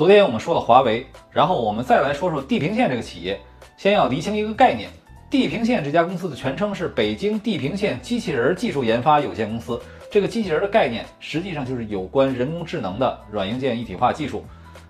[0.00, 3.38] 昨天我们说了华为，然后我们再来说说地平线这个企业。
[3.76, 4.88] 先要厘清一个概念，
[5.28, 9.78] 地平线这家公司的全称是北京地平线机器人技术研发有限公司。
[10.10, 14.42] 这个机器人的概念实际上就是有关人工智能的软硬件一体化技术。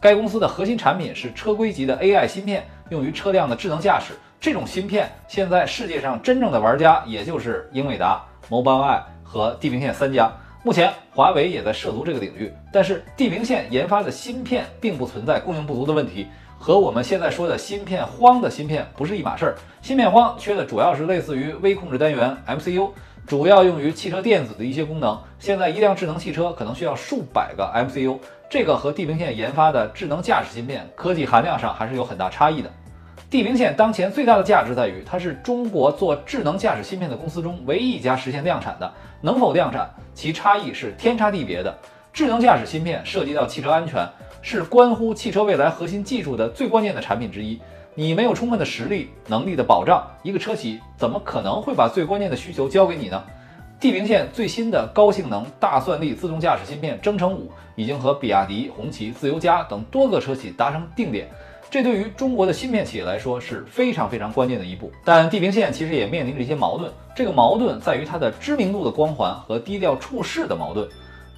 [0.00, 4.12] 该公司的核心产品是车规级的 AI 芯片，用于车辆的智能驾驶。
[4.38, 10.30] 这种芯片现在世界上真正的玩家也就是英伟达、Mobileye 和地平线三家。
[10.64, 19.56] 目前华为也在涉足这个领域，但是地平线研发的芯片并不存在供应不足的问题，和我们现在说的芯片荒的芯片不是一码事儿。
[19.82, 22.90] 芯片荒缺的主要是类似于微控制单元 MCU，
[23.26, 25.20] 主要用于汽车电子的一些功能。
[25.40, 28.16] 现在一辆智能汽车可能需要数百个 MCU。
[28.48, 32.70] 这个和地平线研发的智能驾驶芯片科技含量上还是有很大差异的。
[33.32, 38.92] 地平线当前最大的价值在于，它是中国做智能驾驶芯片的公司中唯一一家实现量产的。
[39.22, 41.74] 能否量产，其差异是天差地别的。
[42.12, 44.06] 智能驾驶芯片涉及到汽车安全，
[44.42, 47.58] 是关乎汽车未来核心技术的最关键的产品之一。
[47.94, 53.24] 你没有充分的实力能力的保障，一个车企怎么可能会把最关键的需求交给你呢？
[53.80, 61.30] 地平线最新的高性能大算力自动驾驶芯片征程五已经和比亚迪、红旗、自由家等多个车企达成定点，
[61.72, 64.92] 这对于中国的芯片企业来说是非常非常关键的一步。
[65.02, 70.86] 但地平线其实也面临着一些矛盾，这个矛盾在于它的知名度的光环和低调处事的矛盾。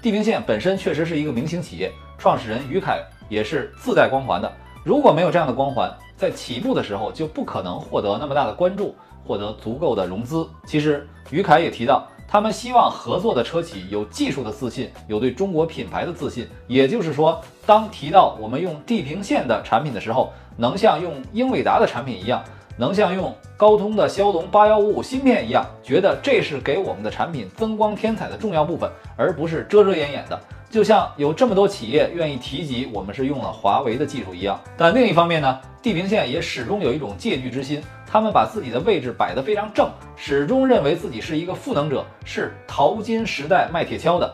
[0.00, 4.50] 地平线本身确实是一个明星企业，创始人于凯也是自带光环的。
[4.82, 8.94] 如果没有这样的光环，在起步的时候就不可能获得那么大的关注，
[9.26, 10.48] 获得足够的融资。
[10.64, 12.08] 其实于凯也提到。
[12.32, 16.48] 他们希望合作的车企有技术的自信，有对中国品牌的自信。
[16.66, 22.42] 也就是说，当提到我们用地平线的产品的时候，能像用英伟达的产品一样，
[22.78, 30.40] 能像用高通的骁龙八幺五五芯片一样，觉得这是给我们的产品增光添彩的重要部分，而不是遮遮掩掩的。
[30.70, 34.58] 就像有这么多企业愿意提及我们是用了华为的技术一样。
[34.74, 37.82] 但另一方面呢，地平线也始终有一种戒惧之心。
[38.12, 44.30] 他们把自己的位置摆得非常正，始终认为自己是一个赋能者，是淘金时代卖铁锹的。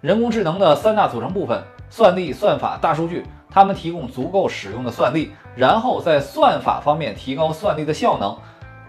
[0.00, 3.24] 人工智能的三大组成部分：算力、算法、大数据。
[3.48, 8.36] 他们提供足够使用的算力，然后在算法方面提高算力的效能，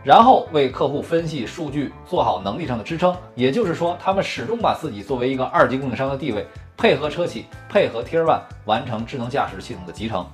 [0.04, 3.16] 然后为客户分析数据，做好能力上的支撑。
[3.36, 10.26] 也就是说，他们始终把自己作为一个二级供应商的地位，配合车企，配合 Tier One 完成智能驾驶系统的集成。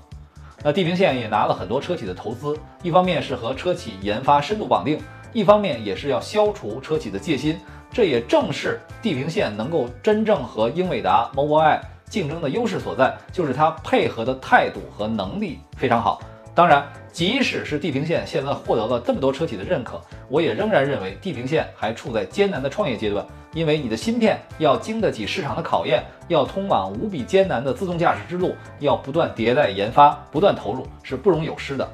[0.63, 4.99] 那地平线也拿了很多车企的投资，一方面是和车企研发深度绑定，
[5.31, 7.57] 一方面也是要消除车企的戒心。
[7.91, 11.79] 这也正是地平线能够真正和英伟达、Mobileye
[12.09, 16.21] 竞争的优势所在，就是它配合的态度和能力非常好。
[16.57, 23.23] 当然，即使是地平线现在获得了这么多车企的认可，我也仍然认为地平线还处在艰难的创业阶段。
[23.53, 31.87] 因为你的芯片要经得起市场的考验，要通往无比艰难的自动驾驶之路，要不断迭代研发，不断投入，是不容有失的。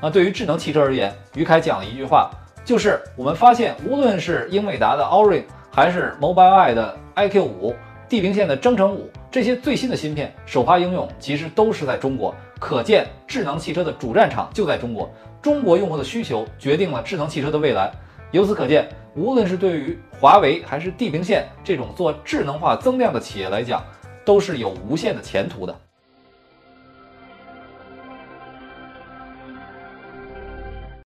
[0.00, 2.30] 那对于智能汽车而言，于凯讲了一句话，
[2.64, 5.42] 就是我们发现，无论是英伟达的 Orin，
[5.72, 7.74] 还是 Mobileye 的 iQ 五，
[8.08, 12.34] 地平线的征程五，这些最新的芯片首发应用其实都是在中国。
[12.60, 15.10] 可见，智能汽车的主战场就在中国，
[15.42, 17.90] 中国用户的需求决定了智能汽车的未来。
[18.30, 23.82] 由此可见，无论是对于华为还是地平线这种做智能化增量的企业来讲，
[24.24, 25.80] 都是有无限的前途的。